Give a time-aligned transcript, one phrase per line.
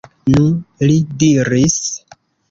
[0.35, 0.45] Nu,
[0.89, 1.77] li diris.